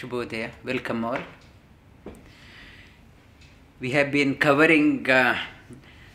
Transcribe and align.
Shubhodaya. 0.00 0.50
Welcome 0.64 1.04
all. 1.04 1.18
We 3.80 3.90
have 3.90 4.10
been 4.10 4.36
covering 4.36 5.10
uh, 5.10 5.38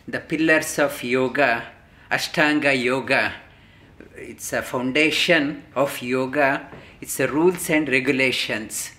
the 0.08 0.18
pillars 0.18 0.80
of 0.80 1.04
yoga, 1.04 1.62
Ashtanga 2.10 2.72
Yoga. 2.82 3.32
It's 4.16 4.52
a 4.52 4.62
foundation 4.62 5.62
of 5.76 6.02
yoga, 6.02 6.68
it's 7.00 7.18
the 7.18 7.28
rules 7.28 7.70
and 7.70 7.88
regulations. 7.88 8.90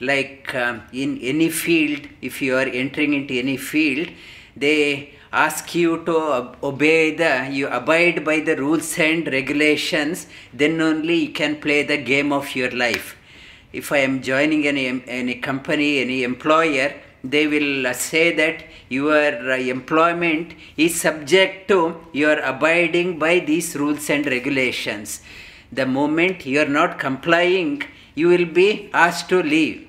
Like 0.00 0.52
um, 0.52 0.82
in 0.92 1.18
any 1.18 1.50
field, 1.50 2.08
if 2.20 2.42
you 2.42 2.56
are 2.56 2.66
entering 2.66 3.14
into 3.14 3.34
any 3.34 3.56
field, 3.56 4.08
they 4.56 5.14
ask 5.32 5.76
you 5.76 6.04
to 6.06 6.56
obey 6.60 7.14
the, 7.14 7.50
you 7.52 7.68
abide 7.68 8.24
by 8.24 8.40
the 8.40 8.56
rules 8.56 8.98
and 8.98 9.28
regulations, 9.28 10.26
then 10.52 10.80
only 10.80 11.26
you 11.26 11.32
can 11.32 11.60
play 11.60 11.84
the 11.84 11.98
game 11.98 12.32
of 12.32 12.56
your 12.56 12.72
life 12.72 13.16
if 13.74 13.90
I 13.92 13.98
am 13.98 14.22
joining 14.22 14.66
any 14.66 15.02
any 15.06 15.34
company, 15.34 15.98
any 16.00 16.22
employer, 16.22 16.94
they 17.22 17.46
will 17.46 17.86
uh, 17.86 17.92
say 17.92 18.32
that 18.36 18.64
your 18.88 19.52
uh, 19.52 19.56
employment 19.56 20.54
is 20.76 21.00
subject 21.00 21.68
to 21.68 21.78
your 22.12 22.38
abiding 22.40 23.18
by 23.18 23.40
these 23.40 23.74
rules 23.76 24.08
and 24.10 24.26
regulations. 24.26 25.22
The 25.72 25.86
moment 25.86 26.46
you 26.46 26.60
are 26.60 26.74
not 26.80 26.98
complying, 26.98 27.82
you 28.14 28.28
will 28.28 28.46
be 28.46 28.90
asked 28.92 29.28
to 29.30 29.42
leave. 29.42 29.88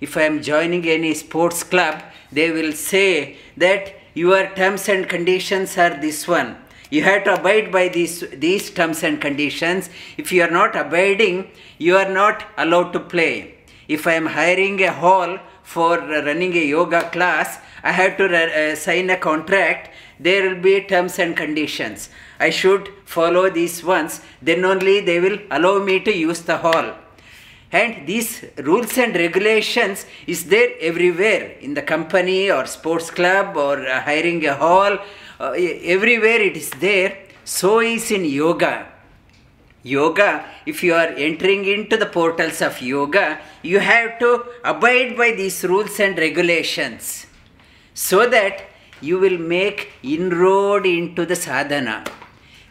If 0.00 0.16
I 0.16 0.22
am 0.22 0.42
joining 0.42 0.86
any 0.86 1.14
sports 1.14 1.62
club, 1.62 2.02
they 2.30 2.50
will 2.50 2.72
say 2.72 3.36
that 3.56 3.94
your 4.14 4.46
terms 4.54 4.88
and 4.88 5.08
conditions 5.08 5.78
are 5.78 5.96
this 6.00 6.28
one 6.28 6.56
you 6.94 7.02
have 7.02 7.24
to 7.24 7.34
abide 7.38 7.72
by 7.76 7.88
these 7.88 8.16
these 8.44 8.68
terms 8.78 9.02
and 9.02 9.20
conditions. 9.26 9.88
If 10.22 10.30
you 10.32 10.42
are 10.46 10.54
not 10.60 10.76
abiding 10.76 11.50
you 11.78 11.96
are 11.96 12.10
not 12.22 12.44
allowed 12.58 12.92
to 12.96 13.00
play. 13.14 13.54
If 13.88 14.06
i 14.06 14.14
am 14.22 14.26
hiring 14.38 14.82
a 14.88 14.92
hall 15.02 15.38
for 15.62 15.90
running 15.98 16.54
a 16.62 16.64
yoga 16.76 17.00
class 17.14 17.58
i 17.82 17.92
have 18.00 18.16
to 18.18 18.26
uh, 18.26 18.74
sign 18.76 19.10
a 19.10 19.16
contract. 19.16 19.90
There 20.20 20.42
will 20.48 20.60
be 20.66 20.74
terms 20.82 21.18
and 21.18 21.36
conditions. 21.36 22.10
I 22.38 22.50
should 22.50 22.90
follow 23.04 23.48
these 23.50 23.82
ones. 23.82 24.20
Then 24.40 24.64
only 24.64 25.00
they 25.00 25.18
will 25.18 25.38
allow 25.50 25.78
me 25.84 25.98
to 26.00 26.14
use 26.16 26.42
the 26.42 26.58
hall. 26.58 26.92
And 27.72 28.06
these 28.06 28.44
rules 28.58 28.98
and 28.98 29.16
regulations 29.16 30.04
is 30.26 30.44
there 30.44 30.70
everywhere. 30.80 31.56
In 31.60 31.74
the 31.74 31.82
company 31.82 32.50
or 32.50 32.66
sports 32.66 33.10
club 33.10 33.56
or 33.56 33.84
uh, 33.84 34.02
hiring 34.02 34.44
a 34.46 34.54
hall 34.54 34.98
uh, 35.40 35.52
everywhere 35.96 36.40
it 36.40 36.56
is 36.56 36.70
there 36.70 37.18
so 37.44 37.80
is 37.80 38.10
in 38.10 38.24
yoga. 38.24 38.88
Yoga 39.82 40.44
if 40.64 40.82
you 40.84 40.94
are 40.94 41.08
entering 41.28 41.64
into 41.64 41.96
the 41.96 42.06
portals 42.06 42.62
of 42.62 42.80
yoga 42.80 43.40
you 43.62 43.80
have 43.80 44.18
to 44.20 44.44
abide 44.64 45.16
by 45.16 45.32
these 45.32 45.64
rules 45.64 45.98
and 45.98 46.16
regulations 46.16 47.26
so 47.92 48.28
that 48.28 48.62
you 49.00 49.18
will 49.18 49.38
make 49.38 49.92
inroad 50.02 50.86
into 50.86 51.26
the 51.26 51.34
sadhana. 51.34 52.04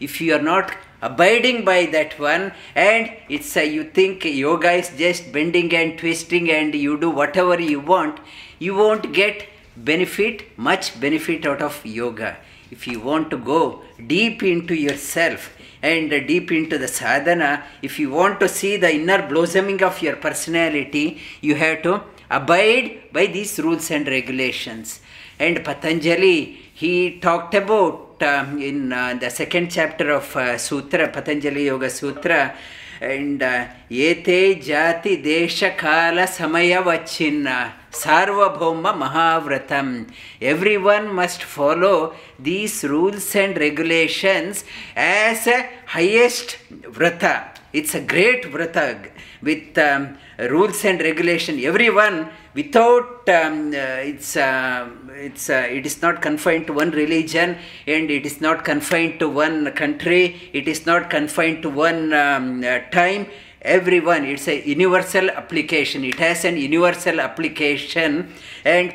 If 0.00 0.20
you 0.20 0.34
are 0.34 0.42
not 0.42 0.74
abiding 1.02 1.64
by 1.64 1.86
that 1.86 2.18
one 2.18 2.52
and 2.74 3.12
it's 3.28 3.56
a, 3.56 3.66
you 3.66 3.84
think 3.84 4.24
yoga 4.24 4.72
is 4.72 4.90
just 4.96 5.32
bending 5.32 5.74
and 5.74 5.98
twisting 5.98 6.50
and 6.50 6.74
you 6.74 6.98
do 6.98 7.10
whatever 7.10 7.60
you 7.60 7.80
want 7.80 8.20
you 8.60 8.74
won't 8.74 9.12
get 9.12 9.48
benefit 9.76 10.56
much 10.56 11.00
benefit 11.00 11.44
out 11.44 11.60
of 11.60 11.84
yoga 11.84 12.36
if 12.74 12.86
you 12.90 12.98
want 13.10 13.30
to 13.32 13.38
go 13.52 13.62
deep 14.14 14.42
into 14.42 14.74
yourself 14.86 15.42
and 15.90 16.10
deep 16.32 16.48
into 16.58 16.76
the 16.84 16.90
sadhana 17.00 17.50
if 17.88 17.98
you 18.00 18.08
want 18.20 18.36
to 18.42 18.48
see 18.58 18.74
the 18.84 18.92
inner 18.98 19.20
blossoming 19.30 19.80
of 19.90 20.00
your 20.06 20.16
personality 20.26 21.06
you 21.48 21.54
have 21.64 21.78
to 21.86 21.94
abide 22.38 23.12
by 23.12 23.26
these 23.26 23.58
rules 23.60 23.90
and 23.90 24.06
regulations. 24.08 25.00
And 25.38 25.62
patanjali 25.64 26.36
he 26.82 27.18
talked 27.20 27.54
about 27.54 28.22
uh, 28.22 28.46
in 28.58 28.92
uh, 28.92 29.14
the 29.20 29.30
second 29.30 29.70
chapter 29.70 30.10
of 30.10 30.34
uh, 30.36 30.56
Sutra, 30.56 31.08
Patanjali 31.08 31.66
Yoga 31.66 31.90
Sutra, 31.90 32.54
and 33.00 33.42
uh, 33.42 33.66
Yete 33.90 34.62
Jati 34.62 35.22
Desha 35.22 35.76
Kala 35.76 36.22
Samaya 36.22 36.82
Sarvabhauma 37.92 38.92
Mahavratam. 39.02 40.10
Everyone 40.40 41.14
must 41.14 41.42
follow 41.42 42.14
these 42.38 42.84
rules 42.84 43.36
and 43.36 43.56
regulations 43.56 44.64
as 44.96 45.46
a 45.46 45.68
highest 45.86 46.56
vrata. 46.70 47.54
It's 47.72 47.94
a 47.94 48.00
great 48.00 48.44
vrata 48.44 49.10
with 49.42 49.76
um, 49.78 50.16
rules 50.38 50.84
and 50.84 51.00
regulation. 51.00 51.62
Everyone 51.62 52.30
without 52.54 53.28
um, 53.28 53.68
uh, 53.68 54.10
it's 54.10 54.36
uh, 54.36 54.88
it's 55.14 55.48
uh, 55.50 55.66
it 55.70 55.86
is 55.86 56.02
not 56.02 56.20
confined 56.20 56.66
to 56.66 56.72
one 56.72 56.90
religion 56.90 57.56
and 57.86 58.10
it 58.10 58.26
is 58.26 58.40
not 58.40 58.64
confined 58.64 59.18
to 59.20 59.28
one 59.28 59.70
country 59.72 60.50
it 60.52 60.68
is 60.68 60.84
not 60.84 61.08
confined 61.08 61.62
to 61.62 61.70
one 61.70 62.12
um, 62.12 62.62
time 62.90 63.26
everyone 63.62 64.24
it's 64.24 64.48
a 64.48 64.66
universal 64.66 65.30
application 65.30 66.04
it 66.04 66.18
has 66.18 66.44
an 66.44 66.56
universal 66.56 67.20
application 67.20 68.32
and 68.64 68.92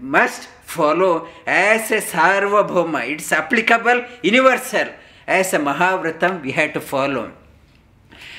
must 0.00 0.48
follow 0.62 1.26
as 1.46 1.90
a 1.90 2.00
sarvabhauma 2.00 3.08
it's 3.08 3.32
applicable 3.32 4.04
universal 4.22 4.88
as 5.26 5.52
a 5.52 5.58
mahavratam 5.58 6.40
we 6.42 6.52
have 6.52 6.72
to 6.72 6.80
follow 6.80 7.30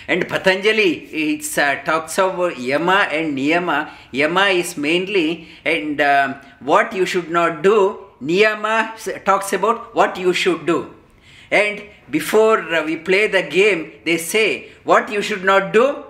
and 0.07 0.27
Patanjali 0.27 0.91
it 1.11 1.57
uh, 1.57 1.83
talks 1.83 2.17
about 2.17 2.57
yama 2.57 3.07
and 3.11 3.37
niyama. 3.37 3.89
Yama 4.11 4.45
is 4.45 4.77
mainly 4.77 5.49
and 5.65 5.99
uh, 5.99 6.35
what 6.61 6.93
you 6.93 7.05
should 7.05 7.29
not 7.29 7.61
do. 7.61 8.05
Niyama 8.23 9.23
talks 9.25 9.51
about 9.53 9.93
what 9.93 10.17
you 10.17 10.31
should 10.33 10.65
do. 10.65 10.96
And 11.51 11.83
before 12.09 12.59
uh, 12.73 12.83
we 12.83 12.97
play 12.97 13.27
the 13.27 13.43
game, 13.43 13.93
they 14.05 14.17
say 14.17 14.69
what 14.83 15.11
you 15.11 15.21
should 15.21 15.43
not 15.43 15.73
do. 15.73 16.03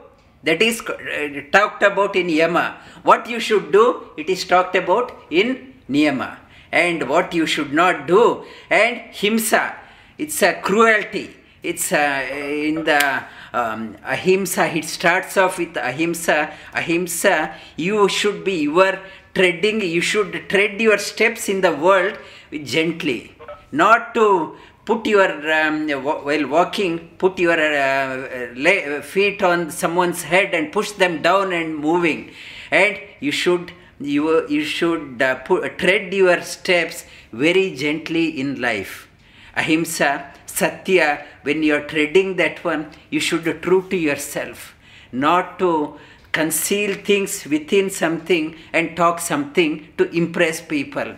That 0.43 0.61
is 0.61 0.81
uh, 0.81 1.41
talked 1.51 1.83
about 1.83 2.15
in 2.15 2.29
yama. 2.29 2.77
What 3.03 3.29
you 3.29 3.39
should 3.39 3.71
do, 3.71 4.09
it 4.17 4.29
is 4.29 4.45
talked 4.45 4.75
about 4.75 5.11
in 5.29 5.73
niyama. 5.89 6.37
And 6.71 7.09
what 7.09 7.33
you 7.33 7.45
should 7.45 7.73
not 7.73 8.07
do. 8.07 8.45
And 8.69 8.99
himsa, 9.11 9.75
it's 10.17 10.41
a 10.41 10.53
cruelty. 10.61 11.35
It's 11.63 11.91
uh, 11.91 12.25
in 12.31 12.83
the 12.83 13.23
um, 13.53 13.97
ahimsa 14.05 14.65
it 14.77 14.85
starts 14.85 15.37
off 15.37 15.57
with 15.57 15.75
ahimsa 15.77 16.53
ahimsa 16.73 17.55
you 17.75 18.07
should 18.07 18.43
be 18.43 18.55
you 18.67 18.75
your 18.79 18.99
treading 19.33 19.81
you 19.81 20.01
should 20.01 20.49
tread 20.49 20.79
your 20.81 20.97
steps 20.97 21.49
in 21.49 21.61
the 21.61 21.73
world 21.85 22.17
gently 22.63 23.35
not 23.71 24.13
to 24.13 24.55
put 24.87 25.05
your 25.05 25.31
um, 25.51 25.89
while 26.01 26.47
walking 26.47 26.93
put 27.17 27.37
your 27.37 27.59
uh, 27.59 29.01
feet 29.01 29.43
on 29.43 29.69
someone's 29.69 30.23
head 30.23 30.53
and 30.53 30.71
push 30.71 30.91
them 30.91 31.21
down 31.21 31.51
and 31.51 31.77
moving. 31.77 32.31
And 32.71 32.97
you 33.19 33.33
should 33.33 33.73
you, 33.99 34.47
you 34.47 34.63
should 34.63 35.21
uh, 35.21 35.35
put, 35.47 35.77
tread 35.77 36.13
your 36.13 36.41
steps 36.41 37.03
very 37.33 37.75
gently 37.75 38.39
in 38.39 38.61
life. 38.61 39.09
Ahimsa 39.57 40.31
satya 40.45 41.25
when 41.41 41.63
you 41.63 41.75
are 41.75 41.85
treading 41.85 42.37
that 42.37 42.63
one 42.63 42.89
you 43.09 43.19
should 43.19 43.61
true 43.61 43.85
to 43.89 43.97
yourself. 43.97 44.73
Not 45.11 45.59
to 45.59 45.99
conceal 46.31 46.95
things 46.95 47.45
within 47.45 47.89
something 47.89 48.55
and 48.71 48.95
talk 48.95 49.19
something 49.19 49.89
to 49.97 50.09
impress 50.15 50.61
people 50.61 51.15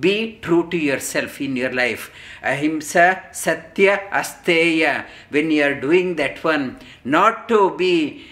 be 0.00 0.38
true 0.42 0.68
to 0.70 0.76
yourself 0.76 1.40
in 1.40 1.56
your 1.56 1.72
life 1.72 2.10
ahimsa 2.42 3.06
satya 3.32 4.00
asteya 4.20 5.04
when 5.30 5.50
you 5.50 5.62
are 5.62 5.78
doing 5.80 6.16
that 6.16 6.42
one 6.44 6.78
not 7.04 7.48
to 7.48 7.76
be 7.76 8.24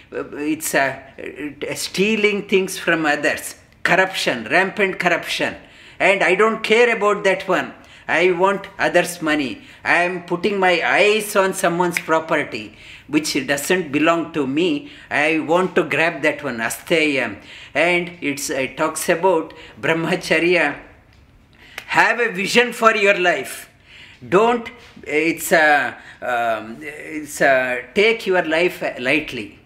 it's 0.55 0.75
a, 0.75 0.87
uh, 1.19 1.75
stealing 1.75 2.49
things 2.49 2.79
from 2.79 3.07
others 3.07 3.57
corruption 3.83 4.47
rampant 4.51 4.99
corruption 4.99 5.55
and 5.99 6.23
i 6.23 6.35
don't 6.35 6.63
care 6.63 6.97
about 6.97 7.23
that 7.25 7.47
one 7.49 7.73
I 8.09 8.33
want 8.33 8.67
others' 8.79 9.23
money. 9.23 9.63
I 9.85 10.03
am 10.03 10.25
putting 10.25 10.59
my 10.59 10.83
eyes 10.85 11.37
on 11.37 11.55
someone's 11.55 11.99
property 11.99 12.77
which 13.07 13.35
doesn't 13.47 13.93
belong 13.93 14.33
to 14.33 14.47
me. 14.47 14.91
I 15.11 15.39
want 15.39 15.75
to 15.77 15.85
grab 15.85 16.23
that 16.23 16.43
one, 16.43 16.59
Asteya. 16.59 17.37
And 17.75 18.19
it's, 18.21 18.51
it 18.51 18.77
talks 18.77 19.09
about 19.09 19.55
Brahmacharya. 19.81 20.92
Have 21.93 22.21
a 22.21 22.33
vision 22.33 22.73
for 22.73 22.97
your 22.97 23.19
life. 23.19 23.69
Don't, 24.27 24.67
it's 25.03 25.53
a, 25.53 25.95
um, 26.23 26.79
it's 26.81 27.43
a, 27.43 27.85
take 27.95 28.27
your 28.27 28.43
life 28.45 28.83
lightly. 28.99 29.59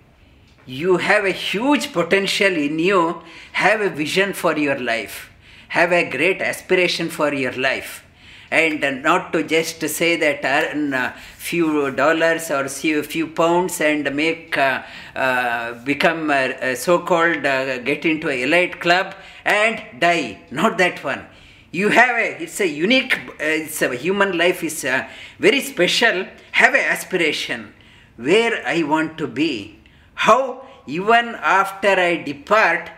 You 0.67 0.97
have 0.97 1.25
a 1.25 1.31
huge 1.31 1.93
potential 1.93 2.53
in 2.53 2.81
you. 2.81 3.23
Have 3.53 3.81
a 3.81 3.91
vision 3.91 4.33
for 4.33 4.59
your 4.59 4.77
life. 4.77 5.31
Have 5.69 5.93
a 5.93 6.11
great 6.11 6.43
aspiration 6.43 7.11
for 7.11 7.33
your 7.33 7.53
life 7.53 8.03
and 8.51 8.81
not 9.05 9.33
to 9.33 9.45
just 9.45 9.81
say 9.89 10.17
that 10.17 10.45
earn 10.45 10.95
a 10.95 11.15
few 11.37 11.93
dollars 11.93 12.51
or 12.51 12.69
few, 12.69 13.05
few 13.05 13.29
pounds 13.29 13.81
and 13.81 14.13
make 14.17 14.59
uh, 14.59 14.83
uh, 15.15 15.75
become 15.85 16.31
a 16.33 16.75
so-called 16.75 17.47
uh, 17.47 17.79
get 17.79 18.05
into 18.05 18.29
a 18.29 18.43
elite 18.43 18.81
club 18.81 19.15
and 19.45 19.81
die 20.01 20.39
not 20.51 20.79
that 20.79 21.03
one 21.05 21.25
you 21.73 21.89
have 21.89 22.17
a 22.17 22.43
it's 22.43 22.61
a 22.61 22.67
unique 22.67 23.19
uh, 23.19 23.35
it's 23.41 23.83
a 23.83 23.95
human 23.95 24.37
life 24.37 24.63
is 24.63 24.85
uh, 24.85 25.09
very 25.39 25.61
special 25.61 26.27
have 26.53 26.75
a 26.75 26.85
aspiration 26.91 27.73
where 28.17 28.63
i 28.67 28.83
want 28.83 29.19
to 29.19 29.27
be 29.27 29.79
how 30.15 30.65
even 30.87 31.35
after 31.43 31.89
i 31.89 32.17
depart 32.17 32.91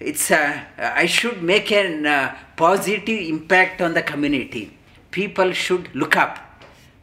it's 0.00 0.30
a, 0.30 0.66
I 0.78 1.04
should 1.04 1.42
make 1.42 1.70
a 1.70 2.08
uh, 2.08 2.34
positive 2.56 3.20
impact 3.20 3.82
on 3.82 3.92
the 3.92 4.02
community. 4.02 4.76
People 5.10 5.52
should 5.52 5.94
look 5.94 6.16
up. 6.16 6.38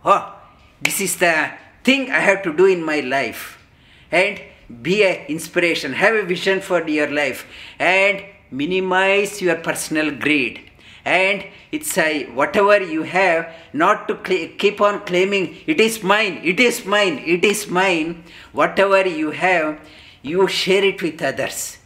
Oh, 0.03 0.35
this 0.81 0.99
is 0.99 1.15
the 1.17 1.51
thing 1.83 2.09
I 2.09 2.19
have 2.19 2.41
to 2.43 2.53
do 2.53 2.65
in 2.65 2.83
my 2.83 3.01
life. 3.01 3.63
And 4.11 4.41
be 4.81 5.03
an 5.03 5.27
inspiration. 5.27 5.93
Have 5.93 6.15
a 6.15 6.23
vision 6.23 6.59
for 6.59 6.87
your 6.87 7.11
life. 7.11 7.45
And 7.77 8.25
minimize 8.49 9.41
your 9.41 9.57
personal 9.57 10.09
greed. 10.09 10.66
And 11.15 11.45
it's 11.71 11.97
a, 11.97 12.25
whatever 12.41 12.77
you 12.81 13.03
have, 13.03 13.49
not 13.73 14.07
to 14.09 14.19
cl- 14.27 14.49
keep 14.57 14.81
on 14.81 15.01
claiming, 15.05 15.57
it 15.65 15.79
is 15.79 16.03
mine, 16.03 16.41
it 16.43 16.59
is 16.59 16.85
mine, 16.85 17.19
it 17.25 17.43
is 17.45 17.67
mine. 17.67 18.23
Whatever 18.51 19.07
you 19.07 19.31
have, 19.31 19.79
you 20.21 20.47
share 20.47 20.83
it 20.83 21.01
with 21.01 21.21
others 21.21 21.77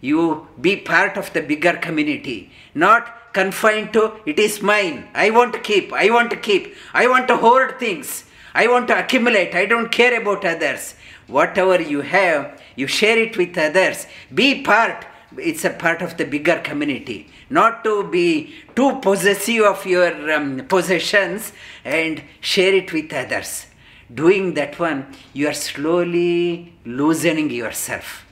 you 0.00 0.46
be 0.60 0.76
part 0.76 1.16
of 1.16 1.32
the 1.32 1.42
bigger 1.42 1.74
community, 1.74 2.50
not 2.74 3.32
confined 3.32 3.92
to 3.92 4.12
it 4.24 4.38
is 4.38 4.62
mine. 4.62 5.08
I 5.14 5.30
want 5.30 5.52
to 5.54 5.58
keep, 5.58 5.92
I 5.92 6.10
want 6.10 6.30
to 6.30 6.36
keep, 6.36 6.74
I 6.94 7.06
want 7.08 7.28
to 7.28 7.36
hoard 7.36 7.78
things, 7.78 8.24
I 8.54 8.68
want 8.68 8.88
to 8.88 8.98
accumulate, 8.98 9.54
I 9.54 9.66
don't 9.66 9.90
care 9.90 10.20
about 10.20 10.44
others. 10.44 10.94
Whatever 11.26 11.80
you 11.82 12.02
have, 12.02 12.62
you 12.76 12.86
share 12.86 13.18
it 13.18 13.36
with 13.36 13.58
others. 13.58 14.06
Be 14.32 14.62
part, 14.62 15.06
it's 15.38 15.64
a 15.64 15.70
part 15.70 16.02
of 16.02 16.16
the 16.16 16.24
bigger 16.24 16.60
community. 16.60 17.28
Not 17.50 17.84
to 17.84 18.08
be 18.08 18.54
too 18.74 19.00
possessive 19.00 19.64
of 19.64 19.86
your 19.86 20.32
um, 20.32 20.66
possessions 20.66 21.52
and 21.84 22.22
share 22.40 22.74
it 22.74 22.92
with 22.92 23.12
others. 23.12 23.66
Doing 24.12 24.54
that 24.54 24.78
one, 24.78 25.12
you 25.32 25.48
are 25.48 25.54
slowly 25.54 26.74
loosening 26.84 27.50
yourself 27.50 28.26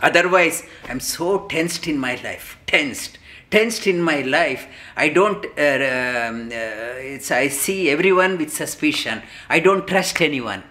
Otherwise, 0.00 0.64
I'm 0.88 1.00
so 1.00 1.46
tensed 1.46 1.88
in 1.88 1.98
my 1.98 2.14
life, 2.22 2.58
tensed, 2.66 3.18
tensed 3.50 3.86
in 3.86 4.00
my 4.00 4.20
life. 4.22 4.68
I 4.96 5.08
don't. 5.08 5.44
Uh, 5.58 6.28
um, 6.28 6.50
uh, 6.52 7.34
I 7.34 7.48
see 7.48 7.90
everyone 7.90 8.38
with 8.38 8.52
suspicion. 8.52 9.22
I 9.48 9.58
don't 9.58 9.86
trust 9.86 10.20
anyone. 10.20 10.62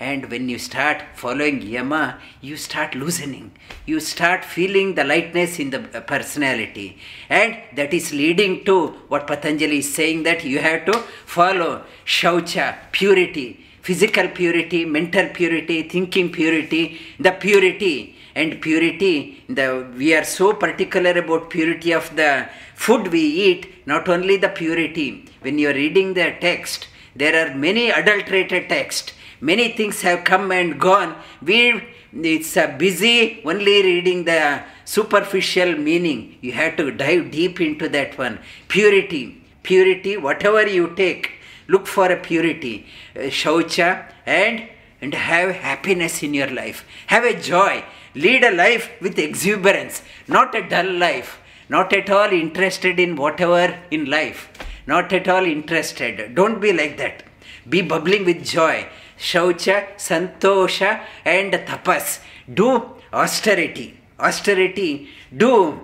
And 0.00 0.30
when 0.30 0.48
you 0.48 0.58
start 0.58 1.02
following 1.14 1.60
Yama, 1.60 2.18
you 2.40 2.56
start 2.56 2.94
loosening. 2.94 3.52
You 3.84 4.00
start 4.00 4.46
feeling 4.46 4.94
the 4.94 5.04
lightness 5.04 5.58
in 5.58 5.68
the 5.68 5.80
uh, 5.94 6.00
personality. 6.00 6.96
And 7.28 7.58
that 7.76 7.92
is 7.92 8.10
leading 8.10 8.64
to 8.64 8.88
what 9.08 9.26
Patanjali 9.26 9.80
is 9.80 9.94
saying 9.94 10.22
that 10.22 10.42
you 10.42 10.58
have 10.60 10.86
to 10.86 10.94
follow 11.26 11.84
Shaucha, 12.06 12.78
purity, 12.92 13.60
physical 13.82 14.28
purity, 14.28 14.86
mental 14.86 15.28
purity, 15.28 15.82
thinking 15.82 16.32
purity, 16.32 16.98
the 17.18 17.32
purity 17.32 18.16
and 18.34 18.60
purity 18.62 19.42
the 19.48 19.86
we 19.96 20.14
are 20.14 20.24
so 20.24 20.52
particular 20.52 21.10
about 21.22 21.50
purity 21.50 21.92
of 21.92 22.14
the 22.14 22.48
food 22.74 23.08
we 23.08 23.20
eat 23.20 23.86
not 23.86 24.08
only 24.08 24.36
the 24.36 24.48
purity 24.48 25.24
when 25.40 25.58
you 25.58 25.68
are 25.70 25.74
reading 25.74 26.14
the 26.14 26.32
text 26.40 26.86
there 27.16 27.34
are 27.40 27.54
many 27.56 27.90
adulterated 27.90 28.68
text 28.68 29.14
many 29.40 29.68
things 29.72 30.02
have 30.02 30.24
come 30.24 30.52
and 30.52 30.80
gone. 30.80 31.16
We 31.42 31.82
it's 32.12 32.56
a 32.56 32.66
busy 32.66 33.40
only 33.44 33.82
reading 33.82 34.24
the 34.24 34.62
superficial 34.84 35.76
meaning. 35.76 36.36
You 36.40 36.52
have 36.52 36.76
to 36.76 36.90
dive 36.90 37.30
deep 37.30 37.60
into 37.60 37.88
that 37.90 38.18
one. 38.18 38.40
Purity. 38.68 39.42
Purity 39.62 40.16
whatever 40.16 40.66
you 40.66 40.94
take 40.96 41.32
look 41.68 41.86
for 41.86 42.10
a 42.10 42.16
purity. 42.16 42.86
Uh, 43.14 43.30
shaucha 43.40 43.90
and 44.26 44.68
and 45.00 45.14
have 45.14 45.50
happiness 45.54 46.22
in 46.22 46.34
your 46.34 46.50
life. 46.50 46.84
Have 47.06 47.24
a 47.24 47.40
joy. 47.40 47.84
Lead 48.14 48.42
a 48.42 48.50
life 48.50 48.90
with 49.00 49.18
exuberance, 49.18 50.02
not 50.26 50.54
a 50.54 50.68
dull 50.68 50.92
life, 50.92 51.40
not 51.68 51.92
at 51.92 52.10
all 52.10 52.32
interested 52.32 52.98
in 52.98 53.14
whatever 53.14 53.78
in 53.92 54.04
life, 54.06 54.48
not 54.86 55.12
at 55.12 55.28
all 55.28 55.44
interested. 55.44 56.34
Don't 56.34 56.60
be 56.60 56.72
like 56.72 56.96
that. 56.98 57.22
Be 57.68 57.82
bubbling 57.82 58.24
with 58.24 58.44
joy. 58.44 58.86
Shaucha, 59.20 59.94
Santosha, 59.96 61.04
and 61.24 61.52
Tapas. 61.52 62.20
Do 62.52 62.96
austerity. 63.12 64.00
Austerity. 64.18 65.08
Do 65.36 65.78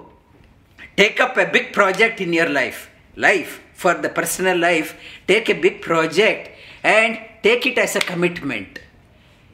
take 0.97 1.21
up 1.21 1.37
a 1.37 1.47
big 1.47 1.73
project 1.73 2.21
in 2.21 2.33
your 2.33 2.49
life. 2.49 2.91
Life, 3.15 3.61
for 3.75 3.94
the 3.94 4.09
personal 4.09 4.59
life, 4.59 4.99
take 5.29 5.49
a 5.50 5.55
big 5.55 5.83
project 5.83 6.50
and 6.83 7.19
take 7.43 7.67
it 7.67 7.79
as 7.79 7.94
a 7.97 8.00
commitment. 8.00 8.81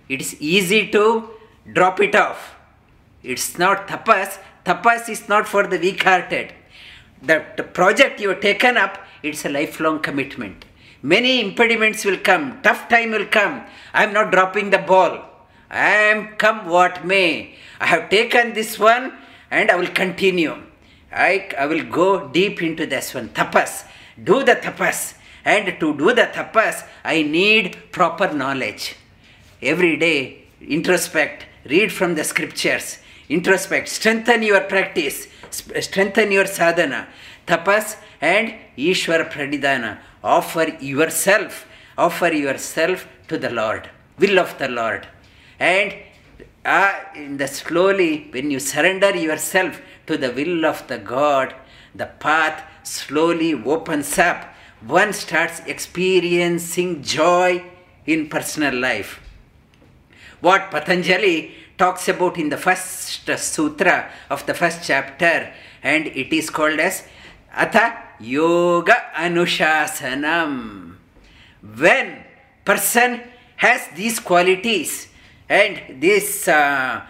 It 0.09 0.21
is 0.21 0.41
easy 0.41 0.89
to 0.93 1.31
drop 1.73 2.01
it 2.01 2.15
off 2.15 2.57
it's 3.23 3.59
not 3.59 3.89
tapas. 3.89 4.39
Tapas 4.65 5.09
is 5.09 5.29
not 5.29 5.47
for 5.47 5.67
the 5.67 5.79
weak 5.79 6.03
hearted. 6.03 6.53
The, 7.23 7.45
the 7.57 7.63
project 7.63 8.21
you 8.21 8.31
have 8.31 8.41
taken 8.41 8.77
up, 8.77 8.99
it's 9.23 9.45
a 9.45 9.49
lifelong 9.49 10.01
commitment. 10.01 10.65
Many 11.03 11.41
impediments 11.41 12.05
will 12.05 12.19
come, 12.19 12.63
tough 12.63 12.89
time 12.89 13.11
will 13.11 13.27
come. 13.27 13.65
I 13.93 14.05
am 14.05 14.13
not 14.13 14.31
dropping 14.31 14.71
the 14.71 14.79
ball. 14.79 15.25
I 15.71 15.89
am 15.89 16.37
come 16.37 16.67
what 16.67 17.05
may. 17.05 17.57
I 17.81 17.87
have 17.87 18.09
taken 18.09 18.53
this 18.53 18.79
one 18.79 19.13
and 19.51 19.71
I 19.71 19.77
will 19.77 19.89
continue. 19.89 20.57
I, 21.13 21.51
I 21.59 21.67
will 21.67 21.85
go 21.85 22.29
deep 22.29 22.63
into 22.63 22.87
this 22.87 23.15
one. 23.15 23.31
Tapas. 23.31 23.85
Do 24.23 24.45
the 24.45 24.55
tapas. 24.55 25.15
And 25.45 25.67
to 25.81 25.97
do 25.97 26.15
the 26.15 26.31
tapas, 26.33 26.87
I 27.05 27.23
need 27.23 27.77
proper 27.91 28.33
knowledge. 28.33 28.95
Every 29.61 29.97
day, 29.97 30.45
introspect, 30.61 31.43
read 31.65 31.93
from 31.93 32.15
the 32.15 32.25
scriptures, 32.25 32.99
introspect, 33.29 33.89
strengthen 33.89 34.43
your 34.43 34.61
practice, 34.61 35.27
strengthen 35.51 36.31
your 36.31 36.47
sadhana, 36.47 37.09
tapas 37.47 37.97
and 38.21 38.55
Ishwara 38.79 39.31
Pranidhana. 39.31 39.99
Offer 40.23 40.77
yourself, 40.81 41.67
offer 41.99 42.33
yourself 42.33 43.07
to 43.29 43.39
the 43.39 43.51
Lord, 43.51 43.91
will 44.19 44.39
of 44.39 44.57
the 44.59 44.69
Lord. 44.69 45.07
And 45.59 45.95
uh, 46.65 46.95
in 47.15 47.39
the 47.39 47.49
slowly, 47.49 48.29
when 48.31 48.51
you 48.51 48.61
surrender 48.61 49.17
yourself 49.17 49.81
to 50.07 50.17
the 50.17 50.31
will 50.31 50.65
of 50.65 50.87
the 50.87 50.99
God, 50.99 51.55
the 51.95 52.07
path 52.07 52.63
slowly 52.85 53.55
opens 53.55 54.19
up. 54.19 54.55
One 54.87 55.13
starts 55.13 55.61
experiencing 55.67 57.03
joy 57.03 57.65
in 58.07 58.29
personal 58.29 58.75
life. 58.75 59.21
What 60.41 60.71
Patanjali 60.71 61.55
talks 61.79 62.09
about 62.09 62.37
in 62.37 62.49
the 62.49 62.57
first 62.57 63.29
sutra 63.39 64.11
of 64.31 64.45
the 64.47 64.55
first 64.55 64.85
chapter, 64.85 65.53
and 65.83 66.07
it 66.07 66.33
is 66.33 66.51
called 66.51 66.81
as 66.81 67.05
Atha 67.55 68.12
Yoga 68.23 68.95
Anushasanam. 69.15 70.95
When 71.63 72.25
person 72.65 73.21
has 73.57 73.89
these 73.95 74.19
qualities 74.21 75.09
and 75.49 76.01
this 76.01 76.49
uh, 76.49 77.03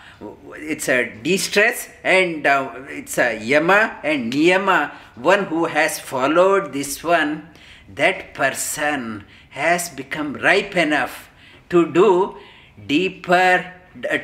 it's 0.56 0.88
a 0.88 1.14
distress 1.22 1.88
and 2.04 2.46
uh, 2.46 2.72
it's 2.88 3.18
a 3.18 3.38
yama 3.38 3.98
and 4.02 4.32
niyama 4.32 4.92
one 5.16 5.44
who 5.46 5.64
has 5.66 5.98
followed 5.98 6.72
this 6.72 7.02
one 7.02 7.48
that 7.94 8.34
person 8.34 9.24
has 9.50 9.88
become 9.90 10.34
ripe 10.34 10.76
enough 10.76 11.30
to 11.68 11.90
do 11.92 12.36
deeper 12.86 13.72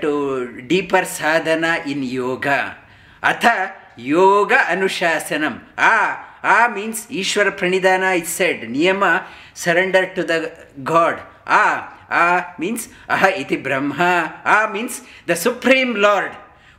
to 0.01 0.63
deeper 0.63 1.05
sadhana 1.05 1.83
in 1.87 2.03
yoga. 2.03 2.77
Atha 3.23 3.75
yoga 3.97 4.57
anushasanam. 4.73 5.61
Ah, 5.77 6.28
ah 6.43 6.71
means 6.75 7.07
Ishwara 7.07 7.57
Pranidhana 7.57 8.21
is 8.21 8.29
said. 8.29 8.61
Niyama, 8.63 9.25
surrender 9.55 10.13
to 10.15 10.25
the 10.25 10.53
God. 10.83 11.23
Ah, 11.47 12.07
ah 12.11 12.55
means 12.59 12.89
aha 13.09 13.29
iti 13.29 13.57
Brahma. 13.57 14.41
Ah 14.45 14.71
means 14.73 15.03
the 15.27 15.37
Supreme 15.37 15.95
Lord 15.95 16.33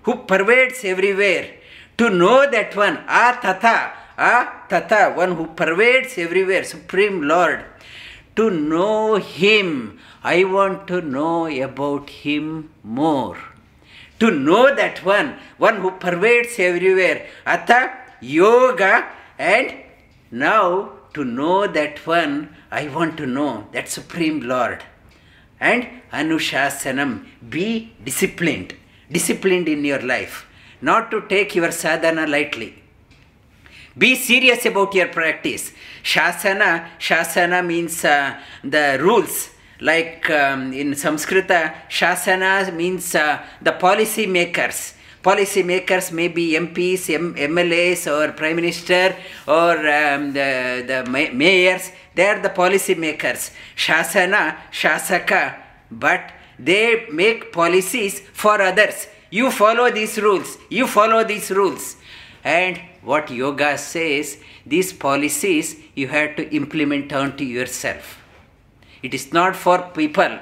who 0.03 0.15
pervades 0.25 0.83
everywhere. 0.83 1.55
To 1.97 2.09
know 2.09 2.49
that 2.49 2.75
one, 2.75 2.99
ah 3.07 3.37
tata, 3.41 3.91
ah 4.17 4.65
tata, 4.69 5.13
one 5.15 5.35
who 5.35 5.47
pervades 5.47 6.17
everywhere, 6.17 6.63
Supreme 6.63 7.23
Lord. 7.23 7.65
To 8.35 8.49
know 8.49 9.15
Him 9.15 9.99
I 10.23 10.43
want 10.43 10.87
to 10.87 11.01
know 11.01 11.47
about 11.47 12.09
Him 12.09 12.69
more. 12.83 13.37
To 14.19 14.31
know 14.31 14.75
that 14.75 15.03
one, 15.05 15.35
one 15.57 15.77
who 15.77 15.91
pervades 15.91 16.59
everywhere. 16.59 17.25
Atha, 17.45 17.93
yoga, 18.19 19.07
and 19.39 19.73
now 20.29 20.91
to 21.13 21.23
know 21.23 21.65
that 21.65 22.05
one, 22.05 22.55
I 22.69 22.87
want 22.89 23.17
to 23.17 23.25
know 23.25 23.67
that 23.71 23.89
Supreme 23.89 24.41
Lord. 24.41 24.83
And 25.59 25.87
Anushasanam, 26.11 27.25
be 27.49 27.93
disciplined, 28.03 28.75
disciplined 29.11 29.67
in 29.67 29.83
your 29.83 30.01
life, 30.01 30.45
not 30.81 31.09
to 31.11 31.21
take 31.27 31.55
your 31.55 31.71
sadhana 31.71 32.27
lightly. 32.27 32.83
Be 33.97 34.15
serious 34.15 34.65
about 34.65 34.93
your 34.93 35.07
practice. 35.07 35.71
Shasana, 36.03 36.87
Shasana 36.99 37.65
means 37.65 38.05
uh, 38.05 38.39
the 38.63 38.97
rules. 39.01 39.51
Like 39.81 40.29
um, 40.29 40.73
in 40.73 40.91
Sanskrita, 40.91 41.87
Shasana 41.89 42.73
means 42.73 43.15
uh, 43.15 43.41
the 43.61 43.71
policy 43.71 44.27
makers 44.27 44.93
policy 45.21 45.63
makers 45.63 46.11
may 46.11 46.27
be 46.27 46.53
MPs, 46.53 47.13
M- 47.13 47.35
MLAs, 47.35 48.07
or 48.11 48.31
Prime 48.33 48.55
Minister, 48.55 49.15
or 49.47 49.77
um, 49.77 50.33
the, 50.33 50.83
the 50.87 51.09
mayors. 51.33 51.91
They 52.15 52.27
are 52.27 52.39
the 52.39 52.49
policy 52.49 52.95
makers. 52.95 53.51
Shasana, 53.75 54.57
Shasaka, 54.71 55.55
but 55.91 56.31
they 56.57 57.07
make 57.11 57.51
policies 57.51 58.19
for 58.33 58.61
others. 58.61 59.07
You 59.29 59.51
follow 59.51 59.91
these 59.91 60.19
rules. 60.19 60.57
You 60.69 60.87
follow 60.87 61.23
these 61.23 61.51
rules. 61.51 61.95
And 62.43 62.79
what 63.01 63.29
yoga 63.29 63.77
says, 63.77 64.37
these 64.65 64.93
policies 64.93 65.75
you 65.95 66.07
have 66.07 66.35
to 66.37 66.53
implement 66.55 67.13
onto 67.13 67.43
yourself. 67.43 68.17
It 69.01 69.13
is 69.13 69.31
not 69.31 69.55
for 69.55 69.79
people 69.93 70.39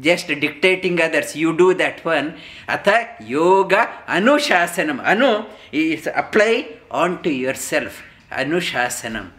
just 0.00 0.26
dictating 0.26 1.00
others. 1.00 1.34
You 1.36 1.56
do 1.56 1.74
that 1.74 2.04
one. 2.04 2.36
Atha 2.68 3.16
yoga 3.20 3.90
anushasanam. 4.06 5.02
Anu 5.04 5.46
is 5.72 6.08
apply 6.14 6.76
onto 6.90 7.30
yourself. 7.30 8.02
Anushasanam. 8.30 9.30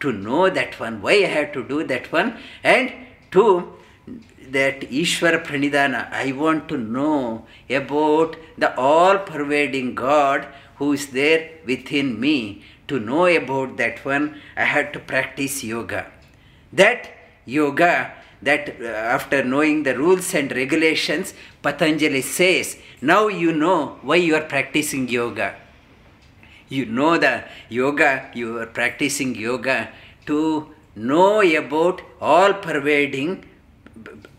To 0.00 0.12
know 0.12 0.50
that 0.50 0.78
one, 0.78 1.00
why 1.00 1.12
I 1.12 1.26
have 1.26 1.52
to 1.52 1.64
do 1.66 1.82
that 1.84 2.12
one, 2.12 2.36
and 2.62 2.92
to 3.30 3.72
that 4.50 4.80
Ishvara 4.82 5.44
Pranidhana. 5.44 6.12
I 6.12 6.32
want 6.32 6.68
to 6.68 6.76
know 6.76 7.46
about 7.70 8.36
the 8.58 8.76
all 8.76 9.18
pervading 9.18 9.94
God 9.94 10.46
who 10.76 10.92
is 10.92 11.08
there 11.08 11.50
within 11.64 12.20
me. 12.20 12.62
To 12.88 13.00
know 13.00 13.26
about 13.26 13.78
that 13.78 14.04
one, 14.04 14.40
I 14.56 14.64
had 14.64 14.92
to 14.92 14.98
practice 14.98 15.64
yoga. 15.64 16.10
That 16.72 17.08
yoga 17.46 18.12
that 18.42 18.76
uh, 18.80 18.86
after 18.86 19.44
knowing 19.44 19.82
the 19.82 19.96
rules 19.96 20.34
and 20.34 20.50
regulations, 20.52 21.34
Patanjali 21.62 22.22
says, 22.22 22.76
now 23.00 23.28
you 23.28 23.52
know 23.52 23.98
why 24.02 24.16
you 24.16 24.34
are 24.34 24.42
practicing 24.42 25.08
yoga. 25.08 25.56
You 26.68 26.86
know 26.86 27.18
the 27.18 27.44
yoga, 27.68 28.30
you 28.34 28.58
are 28.58 28.66
practicing 28.66 29.34
yoga 29.34 29.90
to 30.26 30.72
know 30.94 31.40
about 31.40 32.02
all 32.20 32.54
pervading 32.54 33.44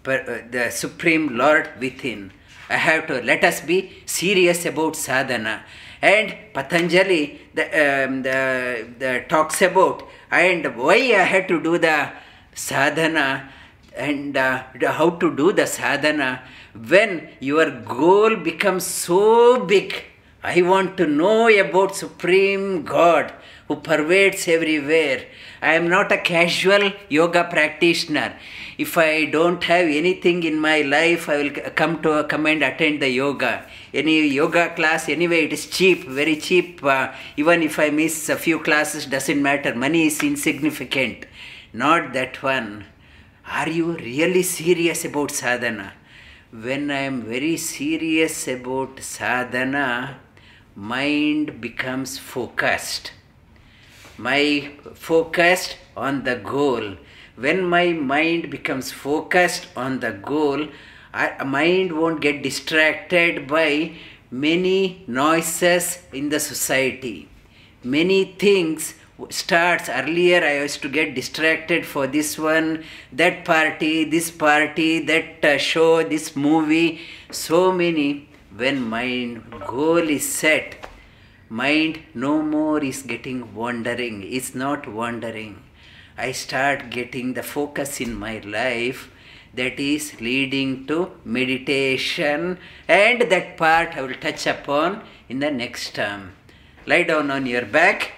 uh, 0.05 0.17
the 0.49 0.69
Supreme 0.71 1.37
Lord 1.37 1.69
within. 1.79 2.31
I 2.69 2.77
have 2.77 3.07
to 3.07 3.21
let 3.21 3.43
us 3.43 3.61
be 3.61 4.03
serious 4.05 4.65
about 4.65 4.95
sadhana. 4.95 5.63
And 6.01 6.35
Patanjali 6.53 7.41
the, 7.53 8.05
um, 8.05 8.23
the, 8.23 8.87
the 8.97 9.25
talks 9.27 9.61
about 9.61 10.07
and 10.31 10.75
why 10.75 10.95
I 10.95 11.23
had 11.23 11.47
to 11.49 11.61
do 11.61 11.77
the 11.77 12.11
sadhana 12.55 13.51
and 13.95 14.37
uh, 14.37 14.63
how 14.87 15.09
to 15.09 15.35
do 15.35 15.51
the 15.51 15.67
sadhana 15.67 16.41
when 16.73 17.29
your 17.39 17.69
goal 17.69 18.35
becomes 18.35 18.85
so 18.85 19.65
big. 19.65 20.03
I 20.43 20.61
want 20.63 20.97
to 20.97 21.05
know 21.05 21.47
about 21.47 21.95
Supreme 21.95 22.83
God 22.83 23.31
who 23.67 23.75
pervades 23.75 24.47
everywhere. 24.47 25.25
I 25.61 25.73
am 25.75 25.87
not 25.87 26.11
a 26.11 26.17
casual 26.17 26.91
yoga 27.09 27.43
practitioner. 27.43 28.33
If 28.77 28.97
I 28.97 29.25
don't 29.25 29.63
have 29.65 29.85
anything 29.85 30.43
in 30.43 30.59
my 30.59 30.81
life, 30.81 31.29
I 31.29 31.37
will 31.37 31.51
come 31.75 32.01
to 32.01 32.23
come 32.23 32.47
and 32.47 32.63
attend 32.63 33.01
the 33.01 33.09
yoga. 33.09 33.65
Any 33.93 34.27
yoga 34.27 34.73
class, 34.73 35.07
anyway, 35.07 35.45
it 35.45 35.53
is 35.53 35.67
cheap, 35.67 36.05
very 36.05 36.37
cheap. 36.37 36.83
Uh, 36.83 37.11
even 37.37 37.61
if 37.61 37.77
I 37.77 37.91
miss 37.91 38.27
a 38.29 38.35
few 38.35 38.59
classes, 38.59 39.05
doesn't 39.05 39.41
matter. 39.41 39.75
Money 39.75 40.07
is 40.07 40.23
insignificant. 40.23 41.27
Not 41.71 42.13
that 42.13 42.41
one. 42.41 42.85
Are 43.53 43.67
you 43.67 43.97
really 43.97 44.43
serious 44.43 45.03
about 45.03 45.29
sadhana? 45.29 45.91
When 46.53 46.89
I 46.89 47.01
am 47.01 47.23
very 47.23 47.57
serious 47.57 48.47
about 48.47 49.01
sadhana, 49.01 50.19
mind 50.73 51.59
becomes 51.59 52.17
focused. 52.17 53.11
My 54.17 54.71
focused 54.93 55.75
on 55.97 56.23
the 56.23 56.35
goal. 56.35 56.95
When 57.35 57.65
my 57.65 57.91
mind 57.91 58.49
becomes 58.49 58.93
focused 58.93 59.67
on 59.75 59.99
the 59.99 60.13
goal, 60.13 60.69
mind 61.45 61.91
won't 61.91 62.21
get 62.21 62.41
distracted 62.43 63.47
by 63.47 63.97
many 64.31 65.03
noises 65.07 65.99
in 66.13 66.29
the 66.29 66.39
society. 66.39 67.27
Many 67.83 68.33
things 68.39 68.93
starts 69.29 69.89
earlier 69.89 70.43
i 70.43 70.53
used 70.61 70.81
to 70.81 70.89
get 70.89 71.13
distracted 71.15 71.85
for 71.85 72.07
this 72.07 72.37
one 72.37 72.83
that 73.11 73.43
party 73.45 74.03
this 74.03 74.31
party 74.31 74.99
that 74.99 75.43
uh, 75.43 75.57
show 75.57 76.03
this 76.03 76.35
movie. 76.35 77.01
So 77.31 77.71
many. 77.71 78.27
When 78.55 78.81
my 78.89 79.39
goal 79.65 80.09
is 80.09 80.27
set 80.29 80.87
mind 81.47 81.99
no 82.13 82.41
more 82.41 82.83
is 82.83 83.01
getting 83.01 83.55
wandering 83.55 84.23
it's 84.23 84.53
not 84.53 84.87
wandering. 84.87 85.63
I 86.17 86.33
start 86.33 86.89
getting 86.89 87.33
the 87.33 87.43
focus 87.43 88.01
in 88.01 88.13
my 88.13 88.39
life 88.39 89.09
that 89.53 89.79
is 89.79 90.19
leading 90.19 90.85
to 90.87 91.11
meditation 91.23 92.57
and 92.87 93.21
that 93.31 93.55
part 93.57 93.95
i 93.95 94.01
will 94.01 94.19
touch 94.25 94.45
upon 94.47 95.01
in 95.29 95.39
the 95.39 95.51
next 95.51 95.95
term. 95.95 96.33
Lie 96.85 97.03
down 97.03 97.31
on 97.31 97.45
your 97.45 97.65
back 97.65 98.11